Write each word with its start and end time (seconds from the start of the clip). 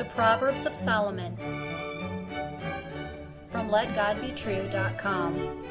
The 0.00 0.06
Proverbs 0.06 0.64
of 0.64 0.74
Solomon 0.74 1.36
from 3.52 3.68
LetGodBetrue.com. 3.68 5.66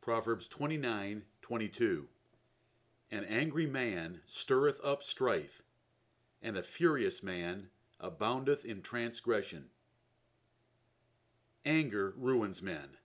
Proverbs 0.00 0.48
29 0.48 1.22
22. 1.42 2.08
An 3.10 3.24
angry 3.26 3.66
man 3.66 4.22
stirreth 4.24 4.80
up 4.82 5.02
strife, 5.02 5.60
and 6.40 6.56
a 6.56 6.62
furious 6.62 7.22
man 7.22 7.68
aboundeth 8.00 8.64
in 8.64 8.80
transgression. 8.80 9.66
Anger 11.66 12.14
ruins 12.16 12.62
men. 12.62 12.96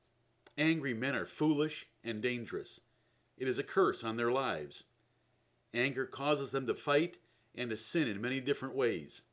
Angry 0.57 0.93
men 0.93 1.13
are 1.13 1.25
foolish 1.25 1.89
and 2.05 2.21
dangerous. 2.21 2.79
It 3.38 3.49
is 3.49 3.59
a 3.59 3.63
curse 3.63 4.05
on 4.05 4.15
their 4.15 4.31
lives. 4.31 4.86
Anger 5.73 6.05
causes 6.05 6.52
them 6.52 6.68
to 6.68 6.73
fight 6.73 7.18
and 7.54 7.70
to 7.71 7.75
sin 7.75 8.07
in 8.07 8.21
many 8.21 8.39
different 8.39 8.73
ways. 8.73 9.23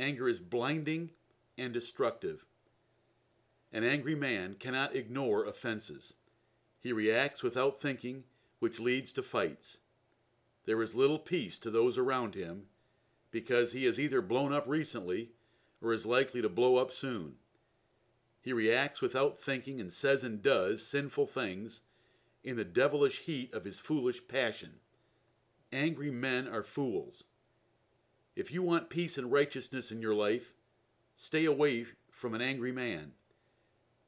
Anger 0.00 0.30
is 0.30 0.40
blinding 0.40 1.10
and 1.58 1.74
destructive. 1.74 2.46
An 3.70 3.84
angry 3.84 4.14
man 4.14 4.54
cannot 4.54 4.96
ignore 4.96 5.44
offenses. 5.44 6.14
He 6.80 6.90
reacts 6.90 7.42
without 7.42 7.78
thinking, 7.78 8.24
which 8.60 8.80
leads 8.80 9.12
to 9.12 9.22
fights. 9.22 9.76
There 10.64 10.80
is 10.80 10.94
little 10.94 11.18
peace 11.18 11.58
to 11.58 11.70
those 11.70 11.98
around 11.98 12.34
him 12.34 12.68
because 13.30 13.72
he 13.72 13.84
has 13.84 14.00
either 14.00 14.22
blown 14.22 14.54
up 14.54 14.66
recently 14.66 15.32
or 15.82 15.92
is 15.92 16.06
likely 16.06 16.40
to 16.40 16.48
blow 16.48 16.78
up 16.78 16.90
soon. 16.90 17.34
He 18.40 18.54
reacts 18.54 19.02
without 19.02 19.38
thinking 19.38 19.82
and 19.82 19.92
says 19.92 20.24
and 20.24 20.42
does 20.42 20.86
sinful 20.86 21.26
things 21.26 21.82
in 22.42 22.56
the 22.56 22.64
devilish 22.64 23.20
heat 23.20 23.52
of 23.52 23.66
his 23.66 23.78
foolish 23.78 24.26
passion. 24.28 24.80
Angry 25.70 26.10
men 26.10 26.48
are 26.48 26.62
fools. 26.62 27.24
If 28.36 28.52
you 28.52 28.62
want 28.62 28.90
peace 28.90 29.18
and 29.18 29.32
righteousness 29.32 29.90
in 29.90 30.00
your 30.00 30.14
life, 30.14 30.54
stay 31.16 31.44
away 31.44 31.86
from 32.10 32.34
an 32.34 32.40
angry 32.40 32.72
man. 32.72 33.12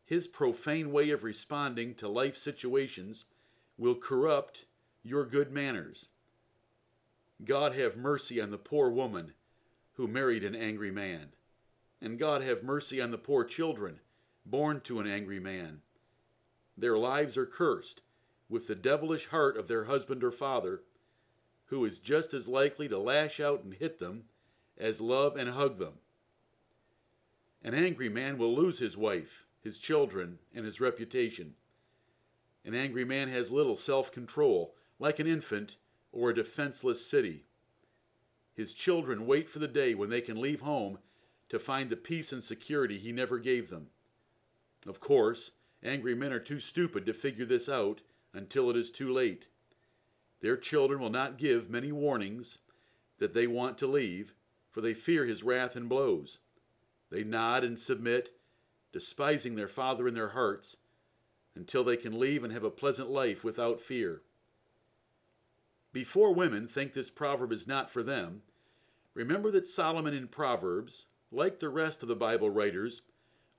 His 0.05 0.27
profane 0.27 0.93
way 0.93 1.11
of 1.11 1.25
responding 1.25 1.95
to 1.97 2.09
life 2.09 2.37
situations 2.37 3.25
will 3.79 3.95
corrupt 3.95 4.67
your 5.03 5.25
good 5.25 5.51
manners. 5.51 6.09
God 7.45 7.75
have 7.75 7.97
mercy 7.97 8.41
on 8.41 8.51
the 8.51 8.59
poor 8.59 8.91
woman 8.91 9.33
who 9.95 10.07
married 10.07 10.45
an 10.45 10.55
angry 10.55 10.91
man. 10.91 11.29
And 12.01 12.19
God 12.19 12.43
have 12.43 12.63
mercy 12.63 13.01
on 13.01 13.11
the 13.11 13.19
poor 13.19 13.45
children 13.45 14.01
born 14.45 14.81
to 14.83 15.01
an 15.01 15.07
angry 15.07 15.41
man. 15.41 15.81
Their 16.77 16.99
lives 16.99 17.37
are 17.37 17.47
cursed 17.47 18.03
with 18.49 18.67
the 18.67 18.75
devilish 18.75 19.29
heart 19.29 19.57
of 19.57 19.69
their 19.69 19.85
husband 19.85 20.23
or 20.25 20.31
father, 20.31 20.83
who 21.73 21.87
is 21.87 21.99
just 21.99 22.35
as 22.35 22.47
likely 22.47 22.87
to 22.87 22.99
lash 22.99 23.41
out 23.41 23.65
and 23.65 23.73
hit 23.73 23.99
them 23.99 24.25
as 24.77 25.01
love 25.01 25.37
and 25.37 25.49
hug 25.49 25.79
them. 25.79 25.95
An 27.65 27.73
angry 27.73 28.11
man 28.11 28.37
will 28.37 28.55
lose 28.55 28.79
his 28.79 28.95
wife, 28.95 29.47
his 29.63 29.79
children, 29.79 30.39
and 30.55 30.67
his 30.67 30.83
reputation. 30.83 31.55
An 32.67 32.75
angry 32.75 33.07
man 33.07 33.29
has 33.29 33.51
little 33.51 33.75
self 33.75 34.13
control, 34.13 34.75
like 34.99 35.19
an 35.19 35.27
infant 35.27 35.77
or 36.13 36.29
a 36.29 36.35
defenseless 36.35 37.07
city. 37.07 37.47
His 38.53 38.75
children 38.75 39.27
wait 39.27 39.49
for 39.49 39.59
the 39.59 39.67
day 39.67 39.95
when 39.95 40.11
they 40.11 40.21
can 40.21 40.39
leave 40.39 40.61
home 40.61 40.99
to 41.49 41.59
find 41.59 41.89
the 41.89 41.97
peace 41.97 42.33
and 42.33 42.45
security 42.45 42.99
he 42.99 43.13
never 43.13 43.39
gave 43.39 43.71
them. 43.71 43.87
Of 44.87 45.01
course, 45.01 45.53
angry 45.83 46.15
men 46.15 46.35
are 46.35 46.39
too 46.39 46.61
stupid 46.61 47.07
to 47.07 47.15
figure 47.15 47.47
this 47.47 47.67
out 47.67 48.03
until 48.35 48.69
it 48.69 48.77
is 48.77 48.91
too 48.91 49.11
late. 49.11 49.47
Their 50.43 50.57
children 50.57 51.01
will 51.01 51.11
not 51.11 51.39
give 51.39 51.71
many 51.71 51.93
warnings 51.93 52.59
that 53.19 53.33
they 53.33 53.47
want 53.47 53.79
to 53.79 53.87
leave, 53.87 54.35
for 54.71 54.81
they 54.81 54.93
fear 54.93 55.25
his 55.25 55.43
wrath 55.43 55.77
and 55.77 55.89
blows. 55.89 56.41
They 57.11 57.23
nod 57.23 57.63
and 57.63 57.79
submit, 57.79 58.35
despising 58.93 59.55
their 59.55 59.69
father 59.69 60.09
in 60.09 60.15
their 60.15 60.31
hearts, 60.31 60.79
until 61.55 61.85
they 61.85 61.97
can 61.97 62.19
leave 62.19 62.43
and 62.43 62.53
have 62.53 62.65
a 62.65 62.71
pleasant 62.71 63.09
life 63.09 63.45
without 63.45 63.81
fear. 63.81 64.23
Before 65.93 66.35
women 66.35 66.67
think 66.67 66.93
this 66.93 67.11
proverb 67.11 67.53
is 67.53 67.69
not 67.69 67.91
for 67.91 68.03
them, 68.03 68.43
remember 69.15 69.51
that 69.53 69.69
Solomon 69.69 70.15
in 70.15 70.27
Proverbs, 70.27 71.07
like 71.31 71.61
the 71.61 71.69
rest 71.69 72.03
of 72.03 72.09
the 72.09 72.17
Bible 72.17 72.51
writers, 72.51 73.03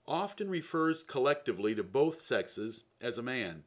often 0.06 0.50
refers 0.50 1.04
collectively 1.04 1.76
to 1.76 1.84
both 1.84 2.22
sexes 2.22 2.84
as 3.00 3.18
a 3.18 3.24
man. 3.24 3.64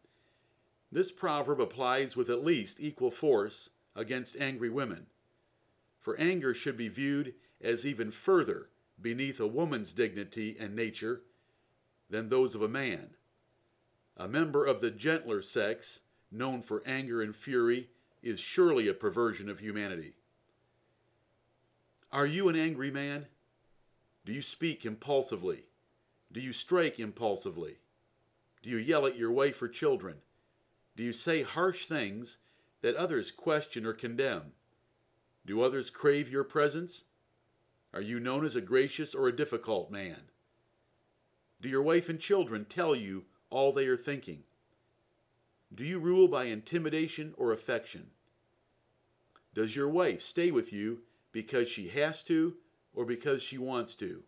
This 0.92 1.10
proverb 1.10 1.60
applies 1.60 2.16
with 2.16 2.30
at 2.30 2.44
least 2.44 2.80
equal 2.80 3.10
force 3.10 3.70
against 3.94 4.36
angry 4.36 4.70
women, 4.70 5.06
for 6.00 6.16
anger 6.16 6.54
should 6.54 6.76
be 6.76 6.88
viewed 6.88 7.34
as 7.60 7.84
even 7.84 8.10
further 8.10 8.70
beneath 9.00 9.40
a 9.40 9.46
woman's 9.46 9.92
dignity 9.92 10.56
and 10.58 10.74
nature 10.74 11.22
than 12.08 12.28
those 12.28 12.54
of 12.54 12.62
a 12.62 12.68
man. 12.68 13.10
A 14.16 14.28
member 14.28 14.64
of 14.64 14.80
the 14.80 14.90
gentler 14.90 15.42
sex, 15.42 16.00
known 16.30 16.62
for 16.62 16.82
anger 16.86 17.20
and 17.20 17.34
fury, 17.34 17.90
is 18.22 18.40
surely 18.40 18.88
a 18.88 18.94
perversion 18.94 19.48
of 19.48 19.60
humanity. 19.60 20.14
Are 22.12 22.26
you 22.26 22.48
an 22.48 22.56
angry 22.56 22.90
man? 22.90 23.26
Do 24.24 24.32
you 24.32 24.42
speak 24.42 24.86
impulsively? 24.86 25.64
Do 26.32 26.40
you 26.40 26.52
strike 26.52 26.98
impulsively? 26.98 27.78
Do 28.62 28.70
you 28.70 28.78
yell 28.78 29.06
at 29.06 29.18
your 29.18 29.30
wife 29.30 29.60
or 29.60 29.68
children? 29.68 30.16
Do 30.96 31.02
you 31.02 31.12
say 31.12 31.42
harsh 31.42 31.84
things 31.84 32.38
that 32.80 32.96
others 32.96 33.30
question 33.30 33.84
or 33.84 33.92
condemn? 33.92 34.52
Do 35.44 35.60
others 35.60 35.90
crave 35.90 36.30
your 36.30 36.44
presence? 36.44 37.04
Are 37.92 38.00
you 38.00 38.18
known 38.18 38.46
as 38.46 38.56
a 38.56 38.62
gracious 38.62 39.14
or 39.14 39.28
a 39.28 39.36
difficult 39.36 39.90
man? 39.90 40.30
Do 41.60 41.68
your 41.68 41.82
wife 41.82 42.08
and 42.08 42.18
children 42.18 42.64
tell 42.64 42.96
you 42.96 43.26
all 43.50 43.72
they 43.72 43.86
are 43.86 43.96
thinking? 43.96 44.44
Do 45.74 45.84
you 45.84 45.98
rule 45.98 46.28
by 46.28 46.44
intimidation 46.44 47.34
or 47.36 47.52
affection? 47.52 48.10
Does 49.52 49.76
your 49.76 49.88
wife 49.88 50.22
stay 50.22 50.50
with 50.50 50.72
you 50.72 51.02
because 51.32 51.68
she 51.68 51.88
has 51.88 52.22
to 52.24 52.56
or 52.94 53.04
because 53.04 53.42
she 53.42 53.58
wants 53.58 53.96
to? 53.96 54.22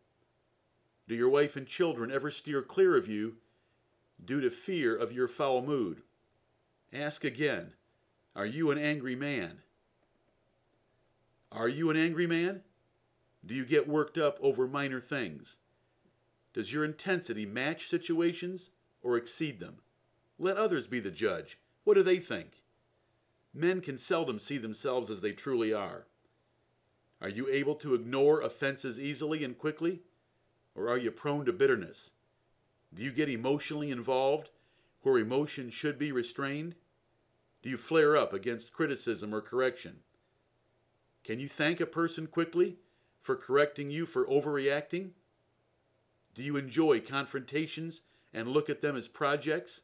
Do 1.07 1.15
your 1.15 1.31
wife 1.31 1.57
and 1.57 1.67
children 1.67 2.11
ever 2.11 2.31
steer 2.31 2.61
clear 2.61 2.95
of 2.97 3.09
you 3.09 3.37
due 4.23 4.43
to 4.43 4.51
fear 4.51 4.95
of 4.95 5.13
your 5.13 5.29
foul 5.29 5.63
mood? 5.63 6.03
Ask 6.93 7.23
again 7.25 7.75
Are 8.35 8.47
you 8.47 8.71
an 8.71 8.79
angry 8.79 9.15
man? 9.15 9.61
Are 11.53 11.69
you 11.69 11.91
an 11.91 11.97
angry 11.97 12.27
man? 12.27 12.63
Do 13.45 13.55
you 13.55 13.65
get 13.65 13.89
worked 13.89 14.17
up 14.19 14.39
over 14.41 14.67
minor 14.67 15.01
things? 15.01 15.59
Does 16.55 16.73
your 16.73 16.85
intensity 16.85 17.47
match 17.47 17.87
situations 17.87 18.71
or 19.03 19.17
exceed 19.17 19.61
them? 19.61 19.79
Let 20.39 20.57
others 20.57 20.87
be 20.87 21.01
the 21.01 21.11
judge. 21.11 21.59
What 21.85 21.95
do 21.95 22.03
they 22.03 22.17
think? 22.17 22.63
Men 23.55 23.81
can 23.81 23.99
seldom 23.99 24.39
see 24.39 24.59
themselves 24.59 25.11
as 25.11 25.21
they 25.21 25.33
truly 25.33 25.73
are. 25.73 26.07
Are 27.21 27.29
you 27.29 27.49
able 27.49 27.75
to 27.77 27.95
ignore 27.95 28.41
offenses 28.41 28.99
easily 28.99 29.45
and 29.45 29.59
quickly? 29.59 30.03
Or 30.75 30.89
are 30.89 30.99
you 30.99 31.11
prone 31.11 31.45
to 31.47 31.53
bitterness? 31.53 32.13
Do 32.95 33.03
you 33.03 33.11
get 33.11 33.29
emotionally 33.29 33.91
involved 33.91 34.51
where 35.03 35.19
emotion 35.19 35.71
should 35.71 35.99
be 35.99 36.13
restrained? 36.13 36.75
Do 37.63 37.71
you 37.71 37.77
flare 37.77 38.17
up 38.17 38.33
against 38.33 38.73
criticism 38.73 39.35
or 39.35 39.41
correction? 39.41 40.01
Can 41.25 41.41
you 41.41 41.49
thank 41.49 41.81
a 41.81 41.87
person 41.87 42.27
quickly 42.27 42.77
for 43.21 43.37
correcting 43.37 43.91
you 43.91 44.07
for 44.07 44.27
overreacting? 44.27 45.11
Do 46.35 46.43
you 46.43 46.57
enjoy 46.57 47.01
confrontations 47.01 48.03
and 48.33 48.49
look 48.49 48.71
at 48.71 48.83
them 48.83 48.97
as 48.97 49.09
projects? 49.09 49.83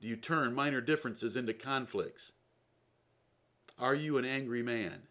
Do 0.00 0.06
you 0.06 0.16
turn 0.16 0.54
minor 0.54 0.80
differences 0.80 1.36
into 1.36 1.54
conflicts? 1.54 2.32
Are 3.78 3.94
you 3.94 4.18
an 4.18 4.24
angry 4.24 4.62
man? 4.62 5.02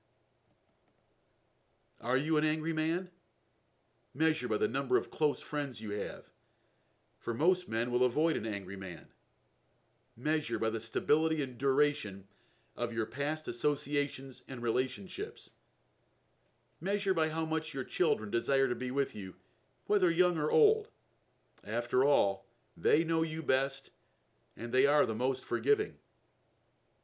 Are 2.01 2.17
you 2.17 2.37
an 2.37 2.45
angry 2.45 2.73
man? 2.73 3.09
Measure 4.13 4.47
by 4.47 4.57
the 4.57 4.67
number 4.67 4.97
of 4.97 5.11
close 5.11 5.41
friends 5.41 5.81
you 5.81 5.91
have, 5.91 6.23
for 7.25 7.33
most 7.33 7.67
men 7.67 7.89
will 7.89 8.03
avoid 8.03 8.37
an 8.37 8.45
angry 8.45 8.75
man. 8.75 9.07
Measure 10.15 10.59
by 10.59 10.69
the 10.69 10.79
stability 10.79 11.41
and 11.41 11.57
duration 11.57 12.23
of 12.77 12.93
your 12.93 13.07
past 13.07 13.47
associations 13.47 14.43
and 14.47 14.61
relationships. 14.61 15.49
Measure 16.79 17.15
by 17.15 17.29
how 17.29 17.43
much 17.43 17.73
your 17.73 17.83
children 17.83 18.29
desire 18.29 18.67
to 18.67 18.75
be 18.75 18.91
with 18.91 19.15
you, 19.15 19.33
whether 19.87 20.11
young 20.11 20.37
or 20.37 20.51
old. 20.51 20.89
After 21.63 22.05
all, 22.05 22.45
they 22.77 23.03
know 23.03 23.23
you 23.23 23.41
best 23.41 23.89
and 24.55 24.71
they 24.71 24.85
are 24.85 25.07
the 25.07 25.15
most 25.15 25.43
forgiving. 25.43 25.95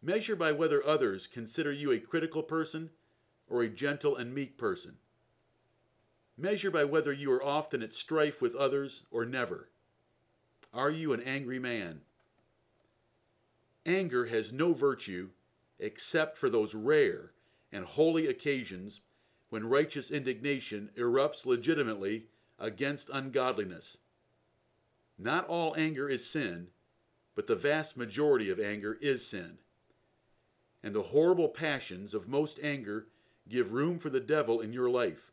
Measure 0.03 0.35
by 0.35 0.51
whether 0.51 0.85
others 0.85 1.25
consider 1.25 1.71
you 1.71 1.91
a 1.91 1.99
critical 1.99 2.43
person 2.43 2.91
or 3.47 3.63
a 3.63 3.67
gentle 3.67 4.15
and 4.15 4.35
meek 4.35 4.55
person. 4.55 4.99
Measure 6.37 6.69
by 6.69 6.83
whether 6.83 7.11
you 7.11 7.31
are 7.31 7.43
often 7.43 7.81
at 7.81 7.95
strife 7.95 8.39
with 8.39 8.53
others 8.53 9.01
or 9.09 9.25
never. 9.25 9.70
Are 10.73 10.89
you 10.91 11.11
an 11.13 11.21
angry 11.21 11.59
man? 11.59 12.01
Anger 13.85 14.25
has 14.27 14.53
no 14.53 14.73
virtue 14.73 15.29
except 15.79 16.37
for 16.37 16.49
those 16.49 16.73
rare 16.73 17.31
and 17.71 17.83
holy 17.83 18.27
occasions 18.27 19.01
when 19.49 19.67
righteous 19.67 20.11
indignation 20.11 20.89
erupts 20.97 21.45
legitimately 21.45 22.27
against 22.57 23.09
ungodliness. 23.11 23.97
Not 25.17 25.47
all 25.47 25.75
anger 25.75 26.07
is 26.07 26.25
sin, 26.25 26.67
but 27.35 27.47
the 27.47 27.55
vast 27.55 27.97
majority 27.97 28.49
of 28.49 28.59
anger 28.59 28.97
is 29.01 29.27
sin. 29.27 29.57
And 30.83 30.95
the 30.95 31.01
horrible 31.01 31.49
passions 31.49 32.13
of 32.13 32.27
most 32.27 32.59
anger 32.63 33.07
give 33.49 33.73
room 33.73 33.99
for 33.99 34.09
the 34.09 34.19
devil 34.19 34.61
in 34.61 34.71
your 34.71 34.89
life. 34.89 35.31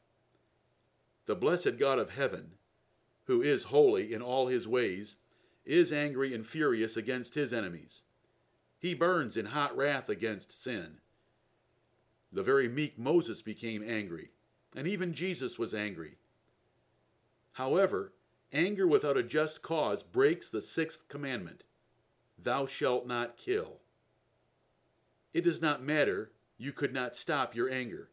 The 1.26 1.37
blessed 1.37 1.79
God 1.79 1.99
of 1.99 2.11
heaven, 2.11 2.52
who 3.25 3.41
is 3.41 3.64
holy 3.64 4.12
in 4.12 4.20
all 4.20 4.49
his 4.49 4.67
ways, 4.67 5.17
is 5.69 5.93
angry 5.93 6.35
and 6.35 6.47
furious 6.47 6.97
against 6.97 7.35
his 7.35 7.53
enemies. 7.53 8.05
He 8.79 8.94
burns 8.94 9.37
in 9.37 9.47
hot 9.47 9.76
wrath 9.76 10.09
against 10.09 10.62
sin. 10.62 10.97
The 12.32 12.43
very 12.43 12.69
meek 12.69 12.99
Moses 12.99 13.43
became 13.43 13.82
angry, 13.87 14.31
and 14.75 14.88
even 14.88 15.12
Jesus 15.12 15.59
was 15.59 15.75
angry. 15.75 16.17
However, 17.53 18.15
anger 18.50 18.87
without 18.87 19.19
a 19.19 19.23
just 19.23 19.61
cause 19.61 20.03
breaks 20.03 20.49
the 20.49 20.62
sixth 20.62 21.06
commandment 21.09 21.65
Thou 22.41 22.67
shalt 22.67 23.06
not 23.06 23.37
kill. 23.37 23.81
It 25.35 25.43
does 25.43 25.61
not 25.61 25.82
matter, 25.82 26.31
you 26.56 26.73
could 26.73 26.94
not 26.94 27.17
stop 27.17 27.55
your 27.55 27.69
anger. 27.69 28.11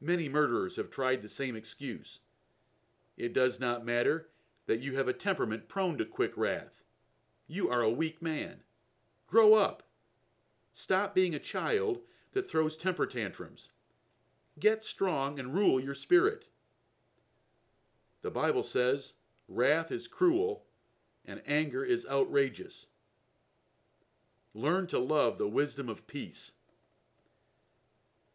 Many 0.00 0.28
murderers 0.28 0.76
have 0.76 0.90
tried 0.90 1.22
the 1.22 1.28
same 1.28 1.56
excuse. 1.56 2.20
It 3.16 3.34
does 3.34 3.60
not 3.60 3.84
matter 3.84 4.28
that 4.66 4.80
you 4.80 4.96
have 4.96 5.08
a 5.08 5.12
temperament 5.12 5.68
prone 5.68 5.98
to 5.98 6.04
quick 6.04 6.36
wrath. 6.36 6.82
You 7.46 7.68
are 7.68 7.82
a 7.82 7.90
weak 7.90 8.22
man. 8.22 8.62
Grow 9.26 9.54
up. 9.54 9.82
Stop 10.72 11.14
being 11.14 11.34
a 11.34 11.38
child 11.38 12.00
that 12.32 12.48
throws 12.48 12.76
temper 12.76 13.06
tantrums. 13.06 13.70
Get 14.58 14.84
strong 14.84 15.38
and 15.38 15.54
rule 15.54 15.80
your 15.80 15.94
spirit. 15.94 16.46
The 18.22 18.30
Bible 18.30 18.62
says, 18.62 19.14
wrath 19.48 19.90
is 19.90 20.06
cruel 20.06 20.64
and 21.24 21.42
anger 21.46 21.84
is 21.84 22.06
outrageous. 22.08 22.86
Learn 24.54 24.86
to 24.88 24.98
love 24.98 25.38
the 25.38 25.48
wisdom 25.48 25.88
of 25.88 26.06
peace. 26.06 26.52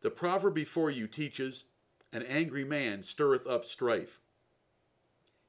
The 0.02 0.10
proverb 0.10 0.56
before 0.56 0.90
you 0.90 1.08
teaches, 1.08 1.66
An 2.14 2.24
angry 2.24 2.64
man 2.64 3.04
stirreth 3.04 3.46
up 3.46 3.66
strife. 3.66 4.22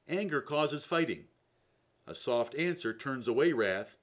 Anger 0.09 0.41
causes 0.41 0.85
fighting. 0.85 1.25
A 2.07 2.15
soft 2.15 2.55
answer 2.55 2.95
turns 2.95 3.27
away 3.27 3.53
wrath, 3.53 3.95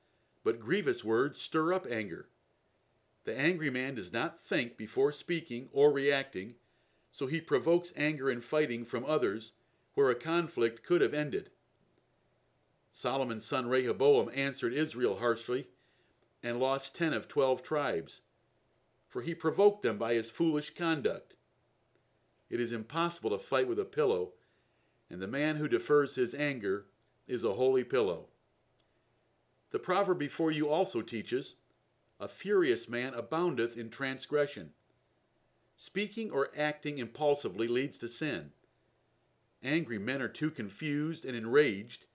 but 0.45 0.61
grievous 0.61 1.03
words 1.03 1.43
stir 1.43 1.73
up 1.73 1.85
anger. 1.91 2.29
The 3.25 3.37
angry 3.37 3.71
man 3.71 3.97
does 3.97 4.13
not 4.13 4.41
think 4.41 4.77
before 4.77 5.11
speaking 5.11 5.69
or 5.73 5.93
reacting, 5.93 6.55
so 7.11 7.27
he 7.27 7.41
provokes 7.41 7.93
anger 7.97 8.31
and 8.31 8.45
fighting 8.45 8.85
from 8.85 9.05
others 9.05 9.55
where 9.95 10.09
a 10.09 10.15
conflict 10.15 10.85
could 10.85 11.01
have 11.01 11.13
ended. 11.13 11.51
Solomon's 12.93 13.45
son 13.45 13.67
Rehoboam 13.67 14.31
answered 14.33 14.73
Israel 14.73 15.17
harshly 15.17 15.67
and 16.41 16.61
lost 16.61 16.95
ten 16.95 17.13
of 17.15 17.27
twelve 17.27 17.65
tribes, 17.65 18.23
for 19.09 19.23
he 19.23 19.35
provoked 19.35 19.83
them 19.83 19.99
by 19.99 20.15
his 20.15 20.31
foolish 20.31 20.71
conduct. 20.71 21.35
It 22.49 22.61
is 22.61 22.71
impossible 22.71 23.31
to 23.31 23.39
fight 23.39 23.67
with 23.67 23.81
a 23.81 23.85
pillow, 23.85 24.35
and 25.11 25.21
the 25.21 25.27
man 25.27 25.57
who 25.57 25.69
defers 25.69 26.15
his 26.15 26.35
anger 26.35 26.87
is 27.27 27.45
a 27.45 27.55
holy 27.55 27.85
pillow. 27.85 28.27
The 29.71 29.79
proverb 29.79 30.19
before 30.19 30.51
you 30.51 30.69
also 30.69 31.03
teaches 31.03 31.55
a 32.19 32.29
furious 32.29 32.89
man 32.89 33.15
aboundeth 33.15 33.77
in 33.77 33.91
transgression. 33.91 34.73
Speaking 35.77 36.31
or 36.31 36.51
acting 36.57 36.99
impulsively 36.99 37.69
leads 37.69 37.99
to 37.99 38.09
sin. 38.09 38.53
Angry 39.63 39.99
men 39.99 40.23
are 40.23 40.29
too 40.29 40.51
confused 40.51 41.25
and 41.25 41.37
enraged 41.37 42.07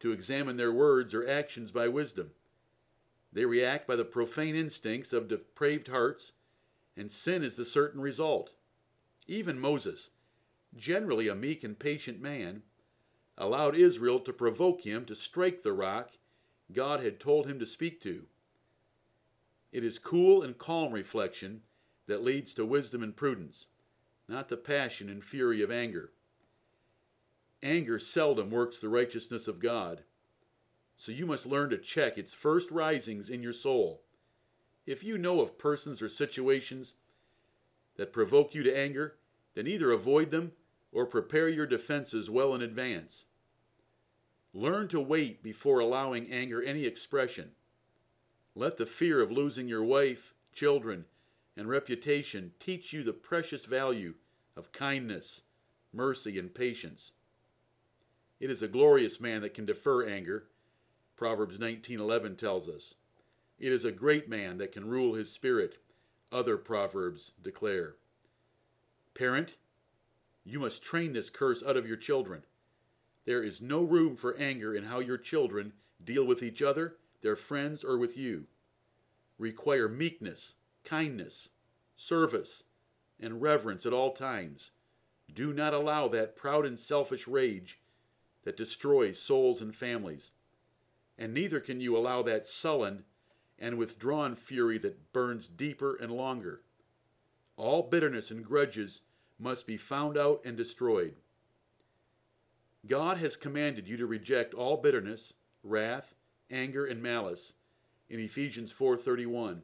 to 0.00 0.12
examine 0.12 0.56
their 0.56 0.72
words 0.72 1.12
or 1.14 1.28
actions 1.28 1.70
by 1.70 1.88
wisdom. 1.88 2.30
They 3.32 3.44
react 3.44 3.86
by 3.86 3.96
the 3.96 4.04
profane 4.04 4.56
instincts 4.56 5.12
of 5.12 5.28
depraved 5.28 5.88
hearts, 5.88 6.32
and 6.96 7.10
sin 7.10 7.42
is 7.42 7.56
the 7.56 7.64
certain 7.64 8.00
result. 8.00 8.50
Even 9.26 9.58
Moses, 9.58 10.10
generally 10.76 11.28
a 11.28 11.34
meek 11.34 11.64
and 11.64 11.78
patient 11.78 12.20
man, 12.20 12.62
allowed 13.36 13.74
Israel 13.74 14.20
to 14.20 14.32
provoke 14.32 14.82
him 14.82 15.04
to 15.06 15.14
strike 15.14 15.62
the 15.62 15.72
rock 15.72 16.12
God 16.72 17.02
had 17.02 17.18
told 17.18 17.46
him 17.46 17.58
to 17.58 17.66
speak 17.66 18.00
to. 18.02 18.26
It 19.72 19.84
is 19.84 19.98
cool 19.98 20.42
and 20.42 20.56
calm 20.56 20.92
reflection 20.92 21.62
that 22.06 22.22
leads 22.22 22.54
to 22.54 22.64
wisdom 22.64 23.02
and 23.02 23.16
prudence, 23.16 23.66
not 24.28 24.48
the 24.48 24.56
passion 24.56 25.08
and 25.08 25.22
fury 25.22 25.62
of 25.62 25.70
anger. 25.70 26.12
Anger 27.62 27.98
seldom 27.98 28.50
works 28.50 28.78
the 28.78 28.88
righteousness 28.88 29.46
of 29.48 29.60
God, 29.60 30.04
so 30.96 31.12
you 31.12 31.26
must 31.26 31.46
learn 31.46 31.70
to 31.70 31.78
check 31.78 32.18
its 32.18 32.34
first 32.34 32.70
risings 32.70 33.30
in 33.30 33.42
your 33.42 33.52
soul. 33.52 34.02
If 34.86 35.04
you 35.04 35.18
know 35.18 35.40
of 35.40 35.58
persons 35.58 36.02
or 36.02 36.08
situations 36.08 36.94
that 37.96 38.12
provoke 38.12 38.54
you 38.54 38.62
to 38.62 38.76
anger, 38.76 39.16
then 39.54 39.66
either 39.66 39.92
avoid 39.92 40.30
them 40.30 40.52
or 40.92 41.06
prepare 41.06 41.48
your 41.48 41.66
defenses 41.66 42.28
well 42.28 42.54
in 42.54 42.62
advance. 42.62 43.26
Learn 44.52 44.88
to 44.88 45.00
wait 45.00 45.42
before 45.42 45.78
allowing 45.78 46.30
anger 46.30 46.62
any 46.62 46.84
expression. 46.84 47.52
Let 48.54 48.76
the 48.76 48.86
fear 48.86 49.20
of 49.20 49.30
losing 49.30 49.68
your 49.68 49.84
wife, 49.84 50.34
children, 50.52 51.04
and 51.56 51.68
reputation 51.68 52.52
teach 52.58 52.92
you 52.92 53.02
the 53.02 53.12
precious 53.12 53.64
value 53.64 54.14
of 54.56 54.72
kindness, 54.72 55.42
mercy, 55.92 56.38
and 56.38 56.52
patience. 56.52 57.12
It 58.40 58.50
is 58.50 58.62
a 58.62 58.68
glorious 58.68 59.20
man 59.20 59.42
that 59.42 59.54
can 59.54 59.66
defer 59.66 60.04
anger. 60.04 60.48
Proverbs 61.14 61.58
19:11 61.58 62.36
tells 62.36 62.68
us. 62.68 62.94
It 63.58 63.72
is 63.72 63.84
a 63.84 63.92
great 63.92 64.28
man 64.28 64.56
that 64.58 64.72
can 64.72 64.88
rule 64.88 65.14
his 65.14 65.30
spirit. 65.30 65.78
Other 66.32 66.56
proverbs 66.56 67.32
declare. 67.42 67.96
Parent, 69.14 69.56
you 70.44 70.58
must 70.58 70.82
train 70.82 71.12
this 71.12 71.30
curse 71.30 71.62
out 71.62 71.76
of 71.76 71.86
your 71.86 71.96
children. 71.96 72.42
There 73.24 73.42
is 73.42 73.60
no 73.60 73.82
room 73.82 74.16
for 74.16 74.36
anger 74.36 74.74
in 74.74 74.84
how 74.84 75.00
your 75.00 75.18
children 75.18 75.72
deal 76.02 76.24
with 76.24 76.42
each 76.42 76.62
other 76.62 76.96
their 77.20 77.36
friends, 77.36 77.84
or 77.84 77.98
with 77.98 78.16
you. 78.16 78.46
Require 79.38 79.88
meekness, 79.88 80.54
kindness, 80.84 81.50
service, 81.96 82.64
and 83.18 83.42
reverence 83.42 83.84
at 83.86 83.92
all 83.92 84.12
times. 84.12 84.72
Do 85.32 85.52
not 85.52 85.74
allow 85.74 86.08
that 86.08 86.36
proud 86.36 86.66
and 86.66 86.78
selfish 86.78 87.28
rage 87.28 87.80
that 88.44 88.56
destroys 88.56 89.20
souls 89.20 89.60
and 89.60 89.74
families. 89.74 90.32
And 91.18 91.34
neither 91.34 91.60
can 91.60 91.80
you 91.80 91.96
allow 91.96 92.22
that 92.22 92.46
sullen 92.46 93.04
and 93.58 93.76
withdrawn 93.76 94.34
fury 94.34 94.78
that 94.78 95.12
burns 95.12 95.46
deeper 95.46 95.94
and 95.94 96.10
longer. 96.10 96.62
All 97.56 97.82
bitterness 97.82 98.30
and 98.30 98.44
grudges 98.44 99.02
must 99.40 99.66
be 99.66 99.76
found 99.76 100.18
out 100.18 100.42
and 100.44 100.56
destroyed. 100.56 101.14
God 102.86 103.16
has 103.18 103.36
commanded 103.36 103.88
you 103.88 103.96
to 103.96 104.06
reject 104.06 104.54
all 104.54 104.76
bitterness, 104.76 105.34
wrath, 105.62 106.14
anger, 106.50 106.86
and 106.86 107.02
malice 107.02 107.54
in 108.08 108.20
Ephesians 108.20 108.72
4:31. 108.72 109.62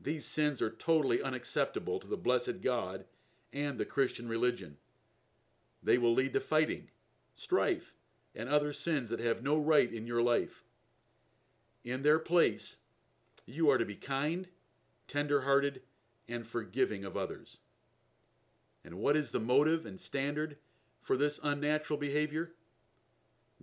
These 0.00 0.26
sins 0.26 0.60
are 0.60 0.70
totally 0.70 1.22
unacceptable 1.22 2.00
to 2.00 2.06
the 2.06 2.16
blessed 2.16 2.60
God 2.60 3.06
and 3.52 3.78
the 3.78 3.84
Christian 3.84 4.28
religion. 4.28 4.78
They 5.82 5.98
will 5.98 6.14
lead 6.14 6.32
to 6.32 6.40
fighting, 6.40 6.90
strife, 7.34 7.94
and 8.34 8.48
other 8.48 8.72
sins 8.72 9.10
that 9.10 9.20
have 9.20 9.42
no 9.42 9.58
right 9.58 9.92
in 9.92 10.06
your 10.06 10.22
life. 10.22 10.64
In 11.84 12.02
their 12.02 12.18
place, 12.18 12.78
you 13.46 13.68
are 13.70 13.78
to 13.78 13.84
be 13.84 13.96
kind, 13.96 14.48
tender-hearted, 15.08 15.82
and 16.28 16.46
forgiving 16.46 17.04
of 17.04 17.16
others. 17.16 17.58
And 18.84 18.96
what 18.96 19.16
is 19.16 19.30
the 19.30 19.40
motive 19.40 19.86
and 19.86 20.00
standard 20.00 20.56
for 21.00 21.16
this 21.16 21.38
unnatural 21.42 21.98
behavior? 21.98 22.52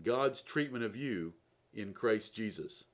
God's 0.01 0.41
treatment 0.41 0.83
of 0.83 0.95
you 0.95 1.33
in 1.73 1.93
Christ 1.93 2.33
Jesus. 2.33 2.85